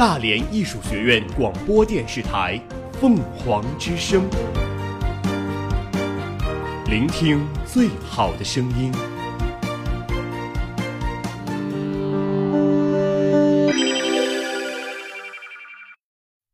[0.00, 2.58] 大连艺术学院广播电视台
[2.98, 4.22] 《凤凰之声》，
[6.88, 8.90] 聆听最好的声音。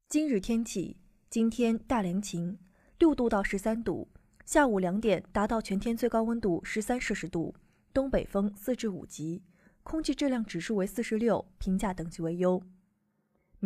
[0.09, 0.97] 今日天气：
[1.31, 2.59] 今天大连晴，
[2.99, 4.09] 六度到十三度，
[4.45, 7.55] 下午两点达到全天最高温度十三摄氏度，
[7.93, 9.45] 东北风四至五级，
[9.85, 12.61] 空气质量指数为四十六，评价等级为优。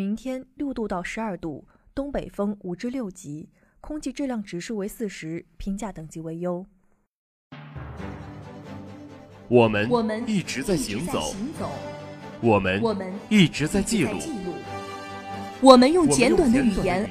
[0.01, 3.51] 明天六度到十二度，东北风五至六级，
[3.83, 6.65] 空气质量指数为四十，评价等级为优。
[9.47, 11.69] 我们我们一直在行走，行走，
[12.41, 14.19] 我们我们一直在记录，
[15.61, 17.07] 我们用简短的语言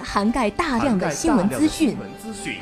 [0.00, 1.96] 涵盖大大量的新闻资讯。
[2.22, 2.58] 资讯。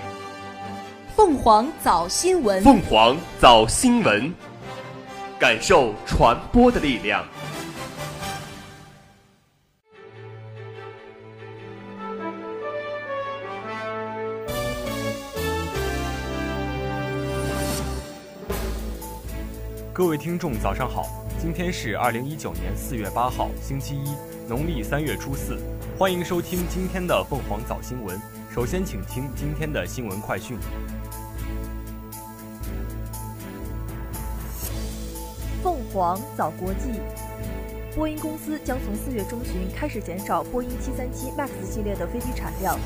[1.14, 4.32] 凤凰早新闻，凤凰早新闻，
[5.38, 7.22] 感受传播的力量。
[19.96, 21.08] 各位听众，早上好！
[21.40, 24.14] 今天是二零一九年四月八号，星期一，
[24.46, 25.58] 农历三月初四。
[25.98, 28.20] 欢迎收听今天的凤凰早新闻。
[28.54, 30.58] 首先，请听今天的新闻快讯。
[35.62, 37.00] 凤凰早国际，
[37.94, 42.78] 波音公司将从四月中旬开始减少波音737 MAX 系列的飞机产量，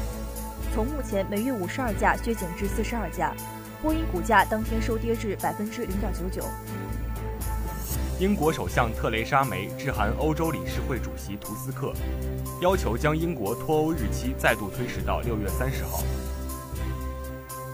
[0.73, 3.35] 从目前每月五十二架削减至四十二架。
[3.83, 6.47] 波音股价当天收跌至百分之零点九九。
[8.21, 11.91] 英国首相特蕾莎梅致函欧洲理事会主席图斯克，
[12.61, 16.03] 要求将英国脱欧日期再度推迟到六月三十号。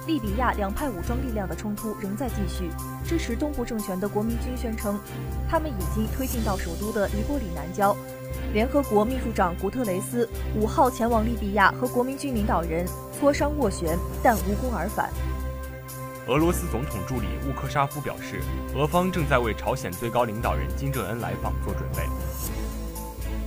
[0.07, 2.71] 利比亚两派武装力量的冲突仍在继续。
[3.05, 4.97] 支持东部政权的国民军宣称，
[5.51, 7.97] 他们已经推进到首都的黎波里南郊。
[8.53, 12.87] 联合国秘书长古特雷斯五号前往利比亚和国民军领导人
[13.21, 15.11] 磋商斡旋，但无功而返。
[16.27, 18.41] 俄罗斯总统助理乌克沙夫表示，
[18.75, 22.03] 俄方正在为朝鲜最高领导人金正恩来访做准备。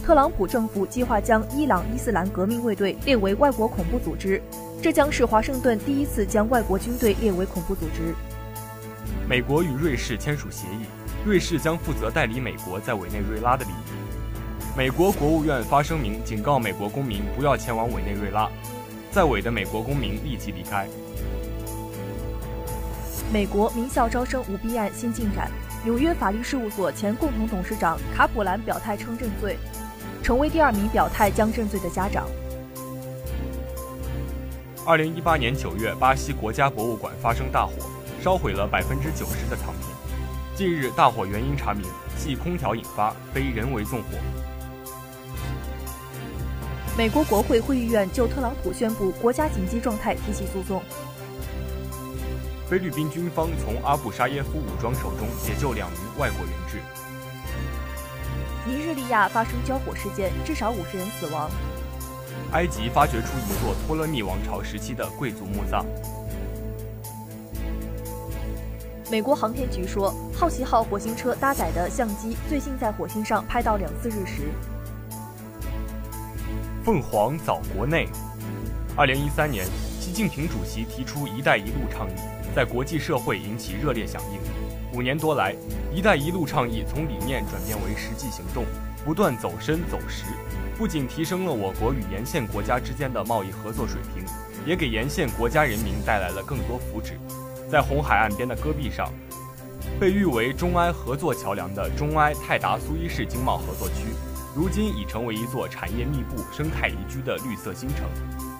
[0.01, 4.41] 特朗普政府计划将伊朗伊斯兰革命卫队列为外国恐怖组织，
[4.81, 8.15] 这将是华盛顿第一次将外国军队列为恐怖组织。
[9.27, 10.85] 美国与瑞士签署协议，
[11.25, 14.77] 瑞士将负责代理美国在委内瑞拉的利益。
[14.77, 18.49] 美国国务院发声明警告美国公民不要前往委内瑞拉，
[19.11, 20.87] 在委的美国公民立即离开。
[23.31, 25.51] 美国名校招生舞弊案新进展，
[25.83, 29.55] 纽约法律事务所前共同董事长卡普兰表态称认罪，
[30.23, 32.25] 成为第二名表态将认罪的家长。
[34.83, 37.73] 二零一八年九月，巴西国家博物馆发生大火，
[38.19, 39.85] 烧毁了百分之九十的藏品。
[40.55, 41.85] 近日，大火原因查明
[42.17, 44.17] 系空调引发，非人为纵火。
[46.97, 50.81] 美国国会会议院就特朗普宣布国家紧急状态提起诉讼。
[52.69, 56.77] 菲律宾军方从阿布沙耶夫武装手中解救两名外国人质。
[58.63, 61.49] 尼日利亚发生交火事件，至少五十人死亡。
[62.51, 65.83] 埃及发掘出一座托勒密王朝时期的贵族墓葬。
[69.09, 74.43] 美国航天局说，好奇号火星车搭载的相机最近在火星上拍到两次日食。
[76.85, 78.07] 凤凰早国内，
[78.95, 79.65] 二零一三年，
[79.99, 82.13] 习近平主席提出“一带一路”倡议，
[82.55, 84.39] 在国际社会引起热烈响应。
[84.97, 85.55] 五年多来
[85.93, 88.65] ，“一带一路”倡议从理念转变为实际行动，
[89.05, 90.25] 不断走深走实，
[90.77, 94.25] 不仅提升了我国与沿线国家之间的贸易合作水平，
[94.65, 97.13] 也给沿线国家人民带来了更多福祉。
[97.69, 99.13] 在红海岸边的戈壁上，
[99.99, 104.05] 被誉为中埃合作桥梁的中埃泰达苏伊士经贸合作区，
[104.55, 108.09] 如今已成为一座产业密布、生态宜居的绿色新城，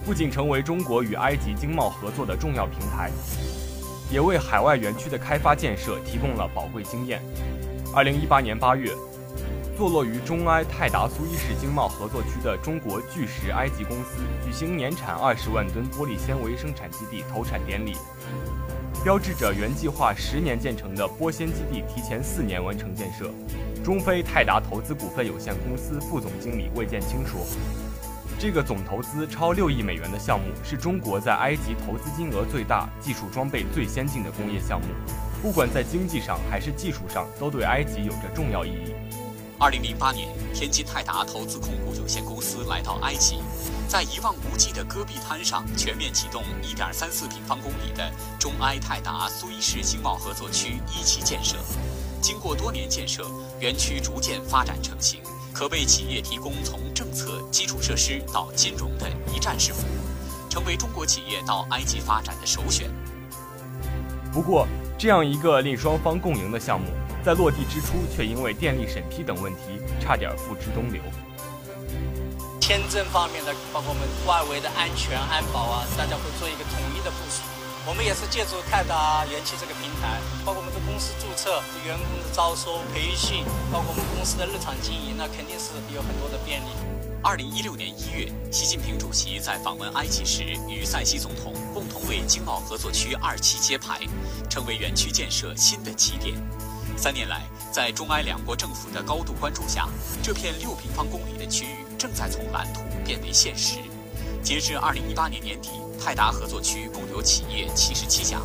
[0.05, 3.09] 不仅成为中国与埃及经贸合作的重要平台，
[4.09, 7.21] 也为海外园区的开发建设提供了宝贵经验。
[7.95, 8.91] 二零一八年八月，
[9.77, 17.95] 坐落于中埃泰达苏伊士经贸合作区的中国巨石埃及公司举行年产二十万吨玻璃纤维生产基地投产典礼。
[19.03, 23.31] 标志着原计划十年建成的玻纤基地提前四年完成建设。
[23.81, 27.39] 中非泰达投资股份有限公司副总经理魏建清说
[28.41, 34.87] ：“这个总投资超六亿美元的项目是中国在埃及投资金额最大、技术装备最先进的工业项目，
[35.41, 38.95] 不管在经济上还是技术上，都对埃及有着重要意义。”
[39.59, 43.41] 二零零八年，天津泰达投资控股有限公司来到埃及，
[43.89, 48.09] 在一望无际的戈壁滩上全面启动1.34平方公里的
[48.39, 51.57] 中埃泰达苏伊士经贸合作区一期建设。
[52.21, 55.19] 经过多年建设，园区逐渐发展成型，
[55.53, 56.79] 可为企业提供从、
[57.51, 62.89] 基础设施到金融的一站式服务，成为中国企业到埃及发展的首选。
[64.31, 64.67] 不过，
[64.97, 66.87] 这样一个令双方共赢的项目，
[67.25, 71.01] 在落地之初却因为电力审批等问题，差点付之东流。
[72.61, 77.41] 签证方面的，包括我们外围的安全安保啊，大家会做一个统一的部署。
[77.87, 86.69] 我们也是借助泰达元气这个平台，包括我们的公司注册、员工的招收、培训，包括我们公司的日常经营，那肯定是有很多的便利。
[87.21, 93.99] 二零一六年一月，习近平主席在访问埃及时，与塞西总统共同为经贸合作区二期揭牌，
[94.49, 96.35] 成为园区建设新的起点。
[96.97, 97.43] 三年来，
[97.73, 99.89] 在中埃两国政府的高度关注下，
[100.23, 103.79] 这片六平方公里的区域正在从蓝图变为现实。
[104.41, 105.71] 截至二零一八年年底，
[106.01, 108.39] 泰达合作区共有企业七十七家，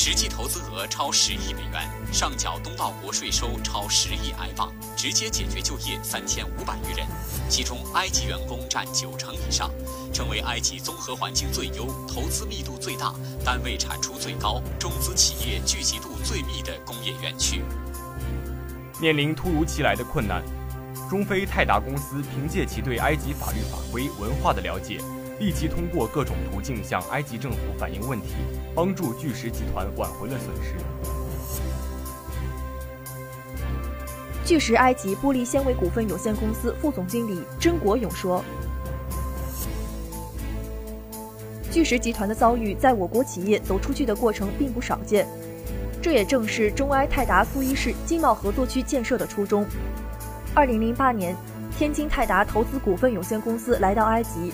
[0.00, 7.04] 实际投资额超十亿美元，上缴东道国税收超十亿埃镑，直接解决就业三千五百余人，
[7.48, 9.68] 其中埃及员工占九成以上，
[10.12, 13.12] 成为埃及综合环境最优、投资密度最大、
[13.44, 17.64] 单位产出最高、中资企业聚集度最密的工业园区。
[19.00, 20.44] 面临突如其来的困难，
[21.10, 25.00] 中非泰达公司凭借其对埃及法律法规、文化的了解，
[25.38, 28.34] 立即通过各种途径向埃及政府反映问题，
[28.74, 30.74] 帮助巨石集团挽回了损失。
[34.44, 38.42] 巨石埃及玻璃纤维股份有限公司副总经理甄国勇说
[41.70, 45.26] ：“巨石集团的遭遇，在我国企业走出去的过程并不少见。”
[46.00, 49.66] 这也正是中埃泰达苏伊士经贸合作区建设的初衷。
[50.54, 51.36] 二零零八年，
[51.76, 54.52] 天津泰达投资股份有限公司来到埃及，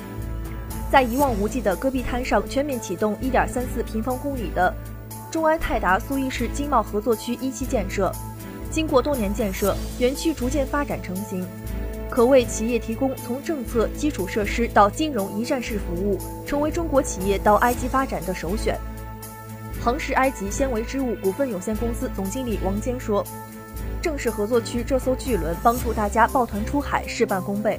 [0.90, 4.72] 在一望无际的戈壁滩上全面启动一点三四平方公里的
[5.30, 8.12] 中埃泰达苏伊士经贸合作区一期建设。
[8.70, 11.46] 经过多年建设，园区逐渐发展成型，
[12.10, 18.76] 可为企业提供从政策、基础设施到金融一站式服务，成为中国企业到埃及发展的首选。
[19.80, 23.24] 恒氏埃及纤维织物股份有限公司总经理王坚说
[24.00, 27.78] ：“正是合作区这艘巨轮帮助大家抱团出海，事半功倍。”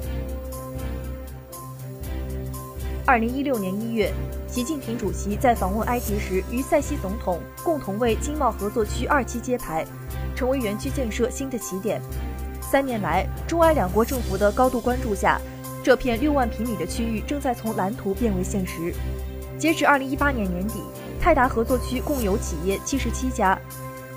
[3.06, 4.12] 二零一六年一月，
[4.48, 9.86] 习近平主席在访问埃及时，与塞西总统共同为经贸合作区二期揭牌，
[10.34, 12.02] 成为园区建设新的起点。
[12.60, 15.40] 三年来，中埃两国政府的高度关注下，
[15.84, 18.92] 这片六万平米的区域正在从蓝图变为现实。
[19.56, 20.82] 截至二零一八年年底。
[21.18, 23.58] 泰达合作区共有企业七十七家，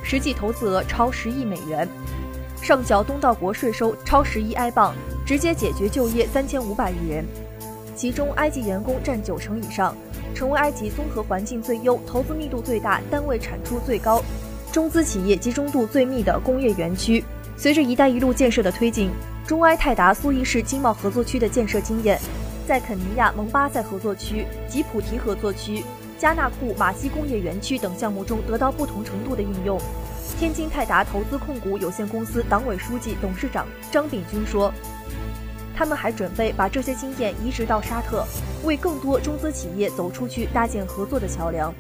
[0.04, 1.88] 实际投资额超十亿美元，
[2.62, 4.94] 上缴东道国税收超十亿埃镑，
[5.26, 7.26] 直接解决就业三千五百余人，
[8.00, 9.94] 其中埃及员工占九成以上，
[10.34, 14.24] 成为埃及综合环境最优、投资密度最大、单位产出最高、
[14.72, 17.22] 中资企业集中度最密的工业园区。
[17.58, 19.12] 随着“一带一路”建设的推进，
[19.46, 22.18] 中埃泰达苏伊士经贸合作区的建设经验，
[22.66, 25.84] 在肯尼亚蒙巴塞合作区、吉普提合作区。
[26.18, 29.78] 加纳库马西工业园区等项目中得到不同程度的应用。
[30.40, 34.72] 天津泰达投资控股有限公司党委书记、董事长张炳军说
[35.80, 38.28] ：“他们还准备把这些经验移植到沙特，
[38.66, 41.74] 为更多中资企业走出去搭建合作的桥梁。”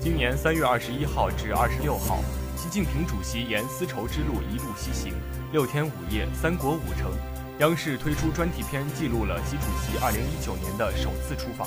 [0.00, 2.20] 今年三月二十一号至二十六号，
[2.56, 5.14] 习近平主席沿丝绸之路一路西行，
[5.50, 7.10] 六天五夜，三国五城。
[7.58, 11.66] 央视推出专题片，记录了习主席2019年的首次出访。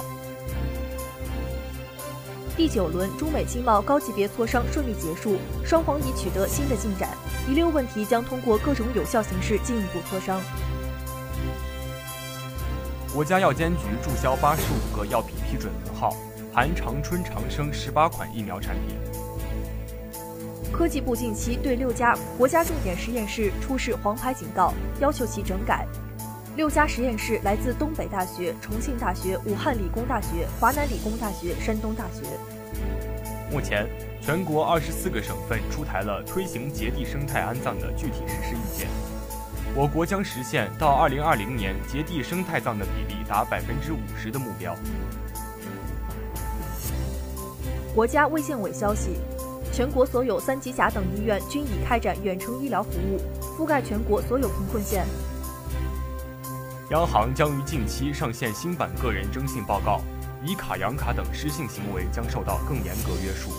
[2.57, 5.35] 第九轮中美经贸高级别磋商顺利结束，
[5.65, 7.09] 双方已取得新的进展，
[7.49, 10.39] 遗留问题将通过各种有效形式进一步磋商。
[13.13, 16.15] 国家药监局注销八十五个药品批准文号，
[16.53, 18.95] 含长春长生十八款疫苗产品。
[20.71, 25.85] 科技部近期对六家国家重点实验室出示黄牌警告，要求其整改。
[26.55, 32.23] 六家实验室来自东北大学、重庆大学、武汉理工大学、华南理工大学、山东大学。
[33.51, 33.85] 目前，
[34.21, 38.87] 全国二十四个省份出台了推行节地生态安葬的具体实施意见。
[39.75, 44.73] 我国将实现到二零二零年节地生态葬的比例达百分之五十的目标。
[47.93, 49.17] 国家卫健委消息。
[49.73, 53.19] 全国所有三级甲等医院均已开展远程医疗服务，
[53.57, 55.05] 覆盖全国所有贫困县。
[56.91, 60.01] 央行将于近期上线新版个人征信报告，
[60.45, 63.49] 以卡养卡等失信行为将受到更严格约束。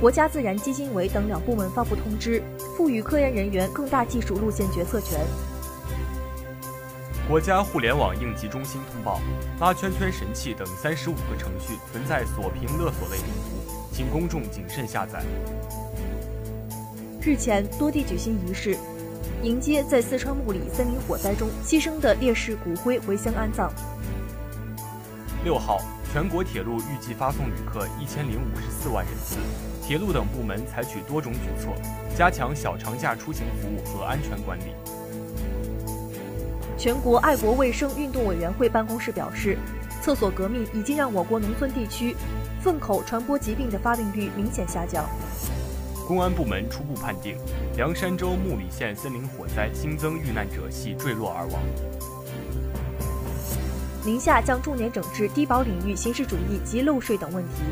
[0.00, 2.42] 国家自然基金委等两部门发布通知，
[2.76, 5.20] 赋予科研人员更大技术路线决策权。
[7.28, 9.20] 国家互联网应急中心通报，
[9.60, 13.72] 拉圈圈神器等三十五个程序存在锁屏勒索类病毒。
[13.92, 15.22] 请公众谨慎下载。
[17.20, 18.76] 日前多地举行仪式，
[19.42, 23.72] 迎接在四川木里森林火灾中牺牲的烈士骨灰回乡安葬。
[25.44, 25.80] 六号，
[26.12, 29.36] 全国铁路预计发送旅客一千零五十四万人次，
[29.82, 31.74] 铁路等部门采取多种举措，
[32.14, 34.74] 加强小长假出行服务和安全管理。
[36.76, 39.56] 全国爱国卫生运动委员会办公室表示，
[40.02, 42.14] 厕所革命已经让我国农村地区
[42.62, 45.04] 粪口传播疾病的发病率明显下降。
[46.10, 47.36] 公安部门初步判定，
[47.76, 51.62] 凉山州木里县森林火灾新增遇难者系坠落而亡。
[54.04, 57.62] 宁夏将重点整治低保领域形式主义及漏税等问题。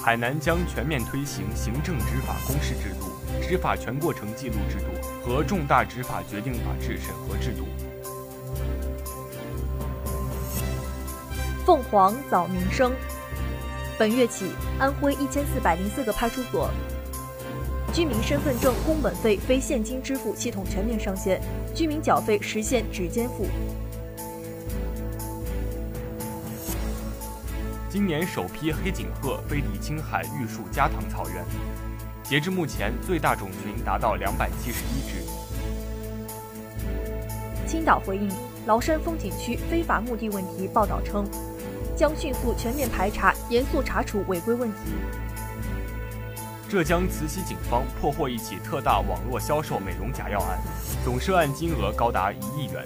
[0.00, 3.10] 海南将全面推行行政执法公示制度、
[3.42, 4.86] 执法全过程记录制度
[5.26, 7.66] 和重大执法决定法制审核制度。
[11.66, 12.92] 凤凰早民生，
[13.98, 16.70] 本月起，安徽一千四百零四个派出所
[17.92, 21.38] 居民身份证工本费非现金支付系统全面上线，
[21.74, 23.46] 居民缴费实现指尖付。
[27.90, 31.44] 今年首批黑颈鹤飞抵青海玉树加塘草原，
[32.22, 35.22] 截至目前，最大种群达到两百七十一只。
[37.66, 38.26] 青岛回应
[38.66, 41.26] 崂山风景区非法墓地问题报道称，
[41.94, 44.78] 将迅速全面排查，严肃查处违规问题。
[46.72, 50.58] 浙江慈溪警方破获一起特大网络销售美容假药案，
[51.04, 52.82] 总涉案金额高达一亿元。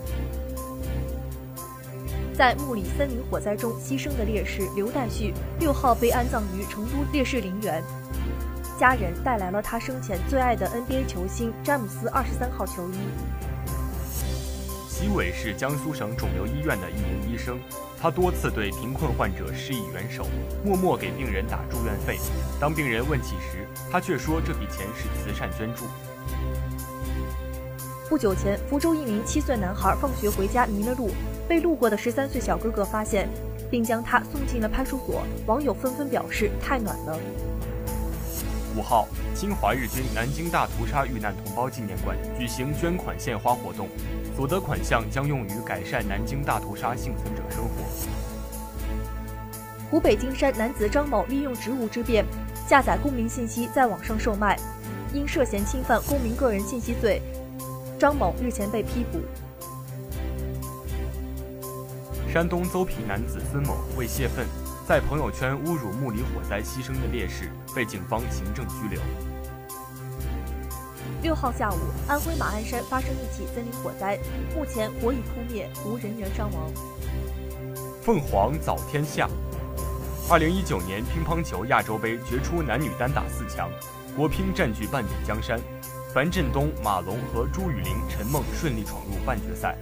[2.35, 7.81] 在木里森林火灾中牺牲的烈士刘代旭，六号被安葬于成都烈士陵园。
[8.77, 12.97] 家人带来了他生前最爱的 NBA 球星詹姆斯二十三号球衣。
[14.99, 17.61] 席伟是江苏省肿瘤医院的一名医生，
[18.01, 20.25] 他多次对贫困患者施以援手，
[20.65, 22.19] 默默给病人打住院费。
[22.59, 25.85] 当病人问起时，他却说这笔钱是慈善捐助。
[28.09, 31.11] 不久前，福州一名七岁男孩放学回家迷了路。
[31.47, 33.29] 被路过的十三岁小哥哥发现，
[33.71, 35.23] 并将他送进了派出所。
[35.45, 37.19] 网友纷纷表示太暖了。
[38.77, 43.89] 五号，侵华日军南京大屠杀遇难同胞纪念馆举行捐款献花活动，
[44.37, 47.71] 所得款项将用于改善南京大屠杀幸存者生活。
[49.91, 52.23] 湖北金山男子张某利用职务之便，
[52.69, 54.59] 下载公民信息在网上售卖，
[55.15, 57.23] 因涉嫌侵犯公民个人信息罪，
[57.99, 59.21] 张某日前被批捕。
[62.31, 64.45] 山东邹平男子孙某为泄愤，
[64.87, 69.01] 在朋友圈侮辱木里火灾牺牲的烈士，被警方行政拘留。
[71.25, 74.17] 六号下午，安徽马鞍山发生一起森林火灾，
[74.55, 76.71] 目前火已扑灭，无人员伤亡。
[78.01, 79.29] 凤凰早天下。
[80.31, 83.69] 二零一九年乒乓球亚洲杯决出男女单打四强，
[84.15, 85.59] 国乒占据半壁江山，
[86.15, 89.76] 樊振东、马龙和朱雨玲、陈梦顺利闯入半决赛。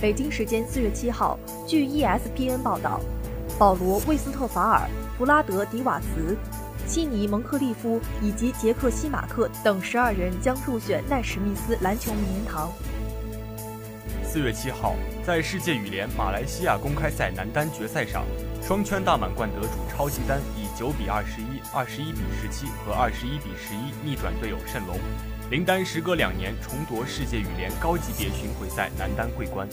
[0.00, 3.00] 北京时间四月七号，据 ESPN 报道，
[3.58, 6.36] 保罗·魏斯特法尔、弗拉德·迪瓦茨、
[6.86, 12.70] 悉尼·蒙克利夫以及杰克·西马克等十二人将入选奈史密斯篮球名人堂。
[14.22, 18.24] 四月七号，在世界羽联马来西亚公开赛男单决赛上，
[18.60, 24.98] 双圈大满贯得主超级丹以九比二十一、二十一比十七和二十一比十一逆转队友谌龙，
[25.54, 29.68] 林丹时隔两年重夺世界羽联高级别巡回赛男单桂冠。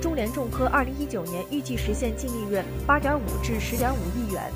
[0.00, 4.50] 中联重科二零一九年预计实现净利润八点五至十点五亿元，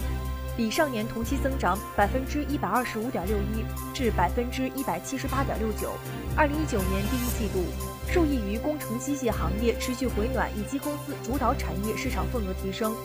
[0.57, 3.65] 比上年同期增长百分之一百二十五点六一
[3.95, 5.93] 至百分之一百七十八点六九。
[6.37, 7.65] 二零一九年第一季度，
[8.13, 12.97] 受益于工程机械行业持续回暖以及公司主导产业市场份额提升，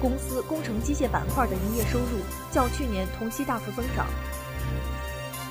[0.00, 2.22] 公司工程机械板块的营业收入
[2.52, 4.06] 较去年同期大幅增长。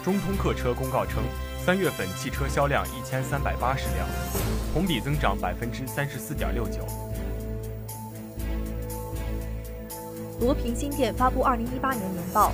[0.03, 1.23] 中通客车公告称。
[1.65, 4.05] 三月份汽车销量一千三百八十辆，
[4.73, 6.85] 同比增长百分之三十四点六九。
[10.41, 12.51] 罗平新店发布二零一八年年报，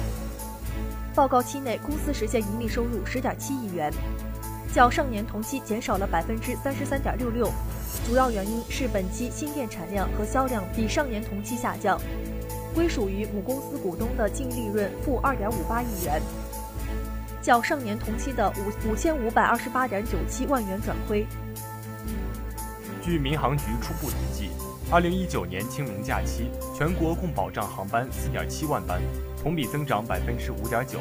[1.16, 3.92] 报告期内公司实现盈利收入十点七亿元，
[4.76, 7.52] 较上年同期减少了百分之三十三点六六，
[8.06, 12.00] 主要原因是本期新店产量和销量比上年同期下降，
[12.76, 16.22] 归属于母公司股东的净利润负二点五八亿元。
[17.50, 21.26] 较上年同期的五五千五百二十八点九七万元转亏。
[23.02, 24.52] 据民航局初步统计，
[24.92, 29.02] 二零一九年清明假期，全国共保障航班四点七万班，
[29.42, 31.00] 同比增长百分之五点九，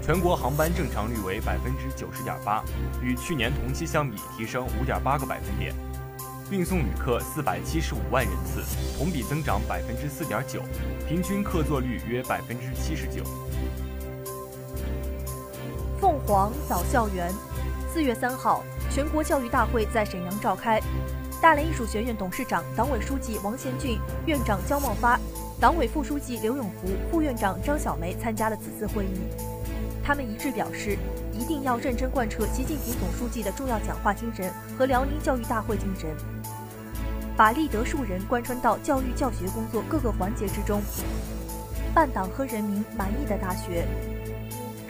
[0.00, 2.62] 全国航班正常率为百分之九十点八，
[3.02, 5.74] 与去年同期相比提升五点八个百分点。
[6.48, 8.62] 运送旅客四百七十五万人次，
[8.96, 10.62] 同比增长百分之四点九，
[11.08, 13.24] 平均客座率约百分之七十九。
[16.00, 17.32] 凤凰早校园，
[17.92, 20.80] 四月三号，全国教育大会在沈阳召开，
[21.42, 25.18] 大连艺术学院董事长、党委书记王贤俊、院长焦茂发、
[25.60, 29.18] 党委副书记刘永福、副院长张小梅参加了此次会议。
[30.04, 30.96] 他们一致表示，
[31.32, 36.08] 一定要认真贯彻习近平总书记的重要讲话精神和辽宁教育大会精神，
[37.36, 40.80] 把立德树人贯穿到教育教学工作各个环节之中，
[41.92, 43.84] 办党和人民满意的大学。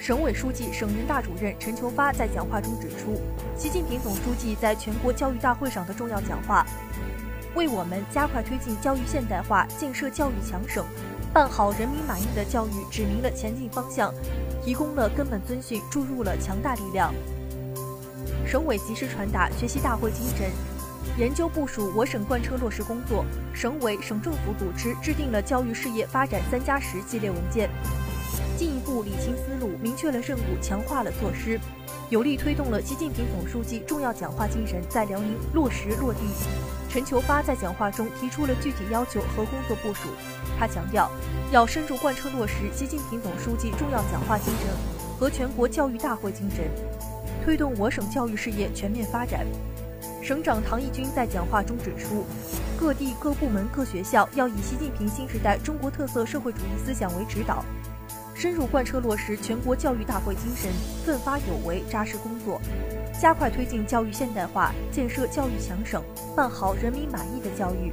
[0.08, 3.20] 省委书记、省人大主任陈求发在讲话中指出，
[3.54, 6.64] 习近平总书记在全国教育大会上的重要讲话，
[7.54, 10.82] 为我们加快推进教育现代化、建设教育强省、
[11.30, 14.10] 办好人民满意的教育指明了前进方向，
[14.64, 17.12] 提供了根本遵循，注入了强大力量。
[18.46, 20.50] 省委及时传达学习大会精神，
[21.18, 23.26] 研究部署我省贯彻落实工作。
[23.52, 27.68] 省委、省政府组织制定了教育事业发展三加十系列文件。
[28.58, 31.60] 进一步理清思路，明确了任务，强化了措施，
[32.10, 36.18] 有力推动了习近平总书记重要讲话精神在辽宁落实落地。
[36.88, 40.08] 陈求发在讲话中提出了具体要求和工作部署。
[40.58, 41.08] 他强调，
[41.52, 44.66] 要深入贯彻落实习近平总书记重要讲话精神
[45.20, 46.64] 和全国教育大会精神，
[47.44, 49.46] 推动我省教育事业全面发展。
[50.20, 52.24] 省长唐义军在讲话中指出，
[52.76, 57.64] 各地各部门各学校要以习近平新时代中国特色社会主义思想为指导。
[58.38, 60.71] 深入贯彻落实全国教育大会精神，
[61.04, 62.61] 奋发有为、扎实工作，
[63.21, 66.00] 加快推进教育现代化、建设教育强省，
[66.37, 67.90] 办好人民满意的教育，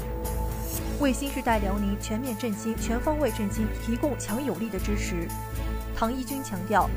[0.99, 5.27] 为新时代辽宁全面振兴、全方位振兴提供强有力的支持。
[5.95, 6.87] 唐一军强调，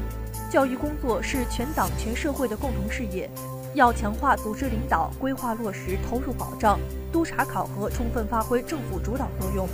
[0.51, 3.31] 教育工作是全党全社会的共同事业，
[3.73, 6.79] 要强化组织领导、规划落实、投入保障、
[7.11, 9.67] 督查考核，充分发挥政府主导作用。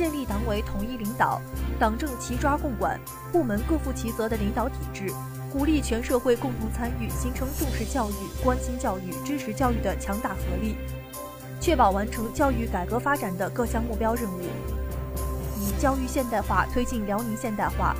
[0.00, 1.42] 建立党委统一领导、
[1.78, 2.98] 党政齐抓共管、
[3.30, 5.12] 部门各负其责的领导体制，
[5.52, 10.74] 鼓励全社会共同参与，形成重视教育、关心教育、支持教育的强大合力，
[11.60, 14.40] 确保完成教育改革发展的各项目标任务，
[15.58, 17.94] 以教育现代化推进辽宁现代化，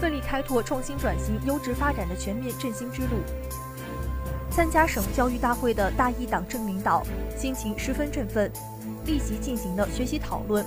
[0.00, 3.20] 奋力开拓创新转型、优质发展的全面振兴之路。
[4.50, 7.02] 参加省教育大会的大一党政领导
[7.36, 8.50] 心情十分振奋，
[9.04, 10.64] 立即进行了学习讨论。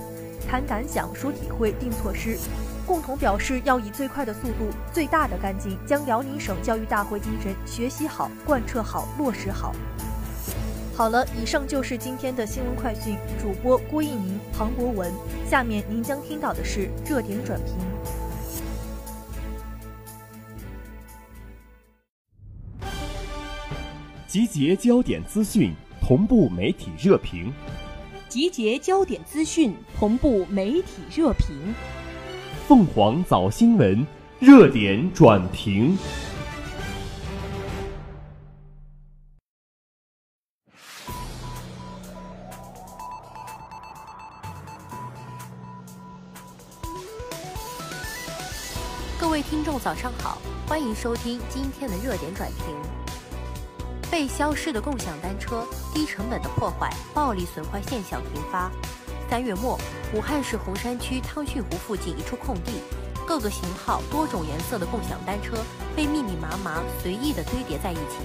[0.48, 2.38] 谈感想、说体会、定措施，
[2.86, 9.74] 共同表示要以最快的速度、最大的干劲，将辽宁省教育大会精神学习好、贯彻好、落实好。
[10.94, 15.10] 好了，以上就是今天的新闻快讯，主播郭一宁、庞博文。
[15.48, 17.76] 下面您将听到的是热点转评。
[24.26, 27.52] 集结焦点资讯，同步媒体热评。
[28.32, 31.74] 集结焦点资讯，同步媒体热评。
[32.66, 34.06] 凤凰早新闻
[34.40, 35.98] 热点转评。
[49.20, 53.01] 各位听众，早上好，欢迎收听今天的热点转评。
[54.12, 58.70] 被消失的共享单车，低成本的破坏、暴力损坏现象频发。
[59.30, 59.78] 三月末，
[60.12, 62.82] 武汉市洪山区汤逊湖附近一处空地，
[63.26, 65.56] 各个型号、多种颜色的共享单车
[65.96, 68.18] 被密密麻麻、随意地堆叠在一起。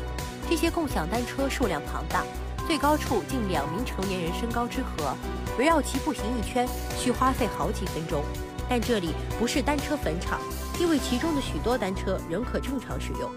[0.49, 2.25] 这些共享单车数量庞大，
[2.67, 5.15] 最高处近两名成年人身高之和，
[5.57, 8.21] 围绕其步行一圈需花费好几分钟。
[8.67, 10.41] 但这里不是单车坟场，
[10.81, 13.31] 因为其中的许多单车仍可正常使用。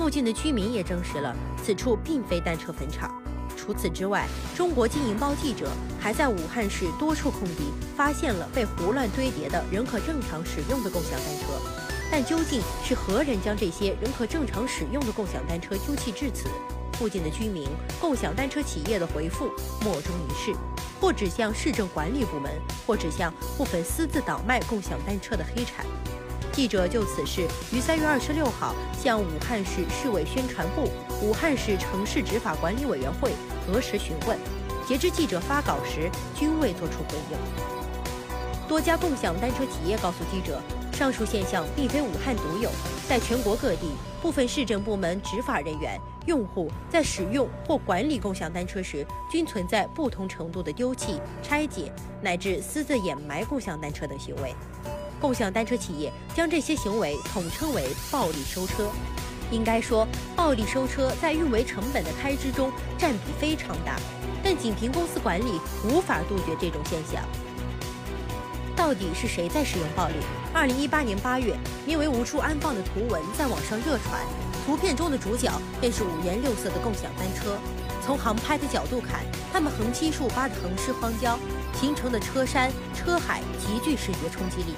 [0.00, 3.14] 附近的居民也证实了，此处并非单车坟场。
[3.54, 5.68] 除此之外，中国经营报记者
[6.00, 11.52] 还在武汉市多处空地发现了被胡乱堆叠的仍可正常使用的共享单车。
[12.10, 16.48] 但究竟是何人将这些仍可正常使用的共享单车丢弃至此？
[16.94, 17.68] 附近的居民、
[18.00, 19.50] 共享单车企业的回复
[19.84, 20.56] 莫衷一是，
[20.98, 22.50] 或指向市政管理部门，
[22.86, 25.84] 或指向部分私自倒卖共享单车的黑产。
[26.52, 30.90] 记者就此事于三月二十六号向武汉市市委宣传部、
[31.22, 33.32] 武汉市城市执法管理委员会
[33.66, 34.36] 核实询问，
[34.86, 38.68] 截至记者发稿时均未作出回应。
[38.68, 40.60] 多家共享单车企业告诉记者，
[40.92, 42.70] 上述现象并非武汉独有，
[43.08, 54.54] 在全国各地，部分市政部门执法人员、用户在使用或管理共享单车时，均存在不同程度的丢弃、拆解乃至私自掩埋共享单车等行为。
[55.20, 58.88] 共享单车企业将这些行为统称为暴力收车。
[59.50, 60.06] 应该说，
[60.36, 63.96] 暴力收车在运维成本的开支中占比非常大，
[64.42, 67.22] 但仅凭公司管理无法杜绝这种现象。
[68.76, 70.14] 到底是谁在使用暴力？
[70.54, 71.54] 二零一八年八月，
[71.84, 74.24] 名为“无处安放”的图文在网上热传，
[74.64, 77.58] 图片中的主角便是五颜六色的共享单车。
[78.02, 79.20] 从航拍的角度看，
[79.52, 81.38] 它们横七竖八的横尸荒郊，
[81.78, 84.74] 形成的车山车海极具视觉冲击力。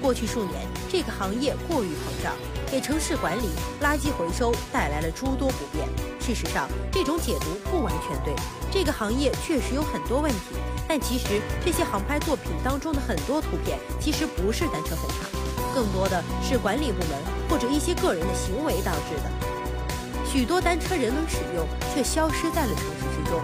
[0.00, 2.32] 过去数年，这个行业过于膨胀，
[2.70, 3.50] 给城市管理、
[3.82, 5.86] 垃圾回收带来了诸多不便。
[6.18, 8.34] 事实上，这种解读不完全对，
[8.72, 10.56] 这个行业确实有很多问题。
[10.88, 15.30] 但其实这些航拍作品当中的很多图片，其实不是单车坟场，
[15.74, 19.30] 更多的是管理部门或者一些个人的行为导致的。
[20.26, 23.40] 许多单车仍能使用，却消失在了城市之中。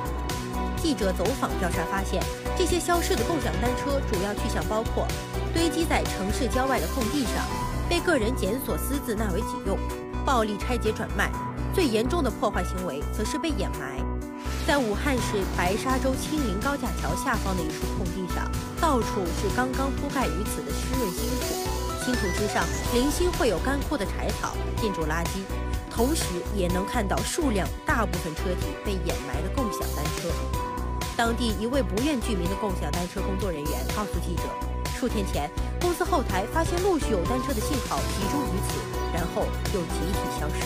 [0.77, 2.23] 记者走访调查发现，
[2.57, 5.07] 这些消失的共享单车主要去向包括
[5.57, 7.43] 堆积在城市郊外的空地上，
[7.89, 9.79] 被个人检索私自纳为己用，
[10.23, 11.33] 暴力拆解转卖，
[11.75, 13.97] 最严重的破坏行为则是被掩埋。
[14.67, 18.45] 在武汉市白沙洲青林高架桥下方的一处空地上，
[18.83, 25.41] 到处是刚刚铺盖于此的湿润新土，新土之上零星会有干枯的柴草、建筑垃圾，
[25.91, 30.29] 同时也能看到数辆大部分车体被掩埋的共享单车。
[31.17, 34.43] 当地一位不愿具名的共享单车工作人员告诉记者，
[34.99, 38.81] 数天前公司后台发现陆续有单车的信号集中于此，
[39.13, 40.65] 然后又集体消失。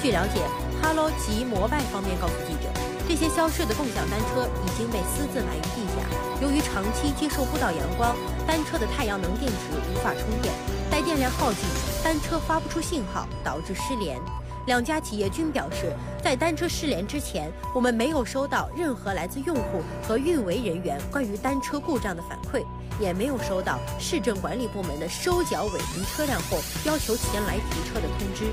[0.00, 0.40] 据了解
[0.80, 2.70] 哈罗及摩拜方面告诉记者。
[3.08, 9.56] 这些消失的共享单车已经被私自埋于地下，由于长期接受不到阳光，单车的太阳能电池
[9.92, 10.52] 无法充电，
[10.90, 11.62] 待电量耗尽，
[12.02, 14.20] 单车发不出信号，导致失联。
[14.66, 22.64] 两家企业均表示，在单车失联之前，我们没有收到任何来自用户和运维人员关于单车故障的反馈，
[22.98, 28.46] 也没有收到市政管理部门的收缴违停车辆后要求前来提车的通知。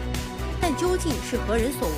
[0.62, 1.96] 但究竟是何人所为？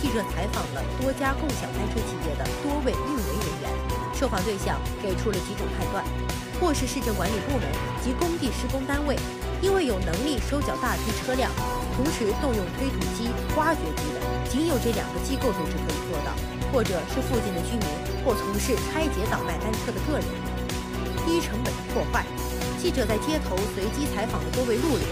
[0.00, 3.72] 记者采访了多家共享单车企业的多位运维人员，
[4.14, 6.04] 受访对象给出了几种判断：
[6.60, 7.64] 或是市政管理部门
[8.04, 9.16] 及工地施工单位，
[9.62, 11.50] 因为有能力收缴大批车辆，
[11.96, 16.36] 同时动用推土机、挖掘机的，仅有这两个机构组织可以做到；
[16.70, 17.88] 或者是附近的居民
[18.22, 20.28] 或从事拆解倒卖单车的个人。
[21.34, 22.24] 低成本的破坏。
[22.78, 25.04] 记者在街头随机采访了多位路人，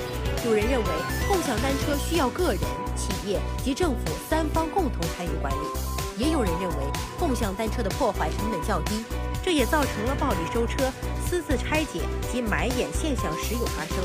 [0.47, 0.89] 有人认为
[1.27, 2.61] 共享单车需要个人。
[2.95, 6.77] 企业及政府三方共同参与管理，也有人认为
[7.19, 9.03] 共享单车的破坏成本较低，
[9.43, 10.93] 这也造成了暴力收车、
[11.27, 13.97] 私自拆解及埋掩现象时有发生。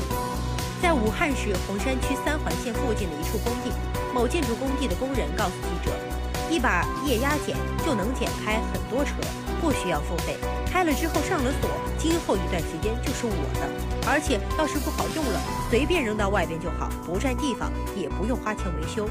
[0.82, 3.70] 在武汉市洪山区三环线附近的一处工地，
[4.12, 5.92] 某建筑工地的工人告诉记者，
[6.50, 9.12] 一把液压剪就能剪开很多车，
[9.60, 10.36] 不需要付费。
[10.70, 13.68] 开了之后上了锁，今后一段时间就是我的，
[14.06, 15.40] 而且要是不好用了，
[15.70, 19.08] 随便扔到外边就好，不占地方，也不用花钱维修。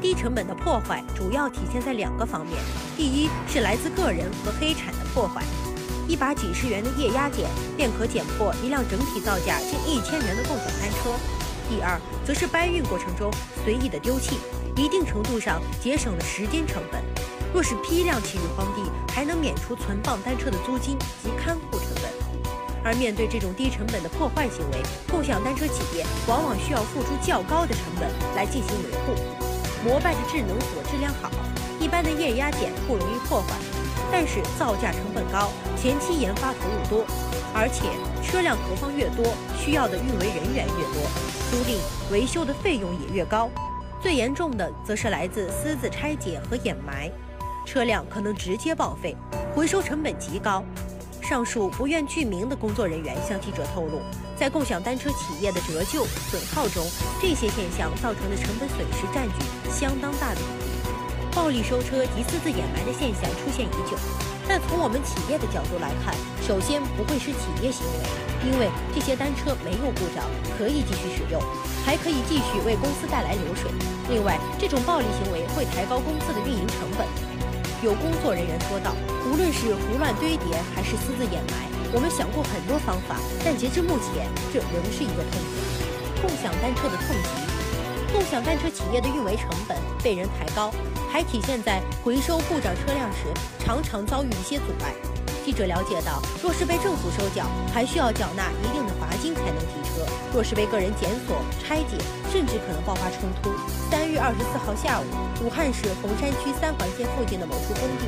[0.00, 2.56] 低成本的破坏主要体现在两个方面：
[2.96, 5.42] 第一是来自个人和黑产的破坏，
[6.06, 11.10] 一把几十元的液压剪便可剪破一辆整体造价近一千元的共享单车；
[11.68, 13.28] 第二则是搬运过程中
[13.64, 14.38] 随意的丢弃，
[14.76, 17.02] 一定程度上节省了时间成本。
[17.52, 18.82] 若是批量弃于荒地，
[19.12, 22.12] 还能免除存放单车的租金及看护成本。
[22.84, 29.14] 而面对这种低成本的破坏行为，共享单车企业往往需要付出较高的成本来进行维护。
[29.84, 31.30] 摩拜的智能锁质量好，
[31.80, 33.54] 一般的液压剪不容易破坏，
[34.10, 37.04] 但是造价成本高，前期研发投入多，
[37.54, 37.84] 而且
[38.22, 39.24] 车辆投放越多，
[39.56, 41.02] 需要的运维人员越多，
[41.50, 41.78] 租赁
[42.10, 43.50] 维修的费用也越高。
[44.00, 47.10] 最严重的则是来自私自拆解和掩埋。
[47.68, 49.14] 车辆可能直接报废，
[49.54, 50.64] 回收成本极高。
[51.20, 54.00] 上述不愿具名的工作人员向记者透露，
[54.38, 56.82] 在共享单车企业的折旧损耗中，
[57.20, 61.28] 这些现象造成的成本损失占据相当大的比例。
[61.36, 63.98] 暴力收车及私自掩埋的现象出现已久，
[64.48, 70.24] 但从我们企业的角度来看，首先不会是企业行为，因为这些单车没有故障，
[70.56, 71.36] 可以继续使用，
[71.84, 73.70] 还可以继续为公司带来流水。
[74.08, 77.04] 另外，这种暴力行为会抬高公司的运营成本。
[77.80, 78.90] 有工作人员说道
[79.30, 83.14] ：“无论是胡乱堆叠还是私自掩埋，我们想过很多方法，
[83.44, 85.54] 但截至目前，这仍是一个痛点。
[86.20, 87.30] 共享单车的痛疾，
[88.12, 90.72] 共享单车企业的运维成本被人抬高，
[91.08, 93.30] 还体现在回收故障车辆时
[93.64, 94.92] 常常遭遇一些阻碍。
[95.46, 101.96] 记者了解到，若是被政府收缴，还需要缴纳一定的罚金才能提车；若是被个人检索、拆解，
[102.30, 103.50] 甚至可能爆发冲突。”
[103.90, 105.04] 三月二十四号下午，
[105.44, 108.06] 武汉市洪山区三环线附近的某处工地。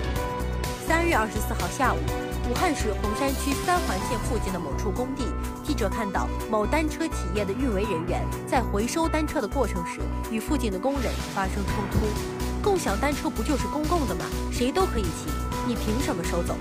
[0.87, 1.99] 三月二十四号下午，
[2.51, 5.25] 武汉市洪山区三环线附近的某处工地，
[5.65, 12.07] 记者看到某单车企业的运维人员在回收单车的过程时，与附近的工人发生冲突。
[12.63, 14.27] 共享单车不就是公共的吗？
[14.53, 15.31] 谁都可以骑，
[15.71, 16.57] 你凭什么收走？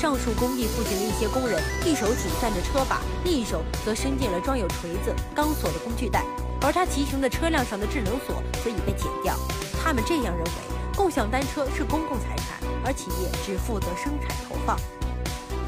[0.00, 6.24] 上述工地附近的一些工人，一手紧攥着车把，另一手则伸进了装有锤子、钢索的工具袋，
[6.62, 9.36] 而他骑行的车辆上的智能锁则已被剪掉。
[9.82, 10.50] 他们这样认为，
[10.96, 14.80] 共享单车是公共财产，而企业只负责生产投放。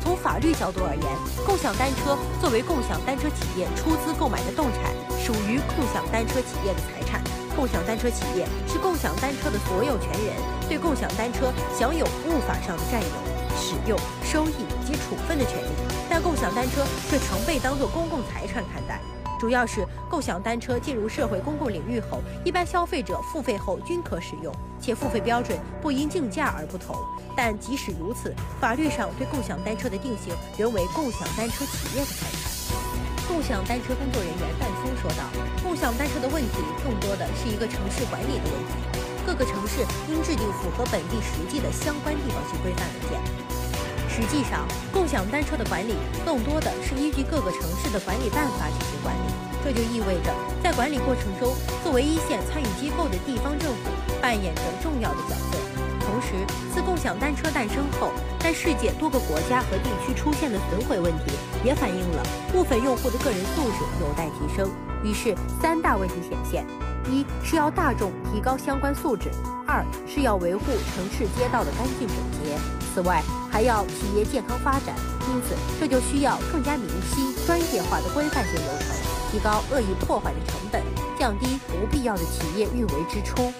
[0.02, 1.04] 从法律角度而言，
[1.44, 7.20] 共享单车作为共享单车企业出资购买的动产，属于共享单车企业的财产。
[7.56, 10.36] 共享单车企业是共享单车的所有权人，
[10.68, 13.08] 对共享单车享有物法上的占有、
[13.56, 15.68] 使用、收益及处分的权利，
[16.08, 19.00] 但共享单车却常被当作公共财产看待。
[19.40, 26.94] 主要是共享单车进入社会公共领域后，一般消费者付费后均可使用，且付费标准不因竞价而不同。
[27.34, 32.52] 但即使如此，法律上对共享单车的定性仍为共享单车企业的财产。
[33.28, 35.24] 共享单车工作人员范松说道
[35.76, 43.20] ：“共享单车的问题更多的是一个城市管理的问题，各个城市应制定符合本地实际的相关地方性规范文件。
[44.08, 45.92] 实际上，共享单车的管理
[46.24, 49.28] 更多的是依据各个城市的管理办法进行管理，
[49.62, 53.90] 这就意味着在管理过程中，作为一线参与机构的地方政府
[54.22, 55.58] 扮演着重要的角色。”
[56.16, 56.32] 同时，
[56.72, 64.66] 自共享单车诞生后，在世界多个国家和地区出现的损毁问题，也反映了部分用户的个人素质有待提升。
[65.04, 66.66] 于是，三大问题显现：
[67.12, 69.28] 一是要大众提高相关素质；
[69.66, 72.56] 二是要维护城市街道的干净整洁；
[72.94, 74.96] 此外，还要企业健康发展。
[75.28, 78.96] 因此，这就需要更加明晰、专业化的规范性流程，
[79.30, 80.82] 提高恶意破坏的成本，
[81.18, 83.52] 降低不必要的企业运维支出。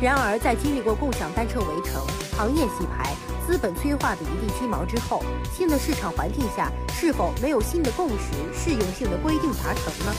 [0.00, 2.00] 然而，在经历过共享单车围城、
[2.32, 3.12] 行业洗牌、
[3.46, 10.10] 资本催化的一地鸡毛之后，新的市场环境下，是否没有新的共识、适用性的规定达成呢？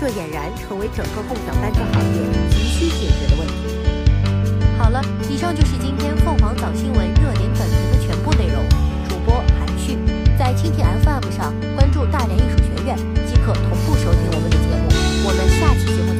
[0.00, 3.76] 这俨然成为整个共享单车行业急需解决的问题。
[4.78, 8.64] 好了，以上就是今天凤凰早新闻热点本评的全部内容。
[9.06, 9.98] 主播韩旭，
[10.38, 12.96] 在蜻蜓 FM 上关注大连艺术学院，
[13.28, 14.88] 即可同步收听我们的节目。
[15.28, 16.15] 我们下期节目。